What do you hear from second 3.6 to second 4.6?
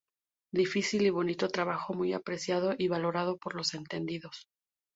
entendidos.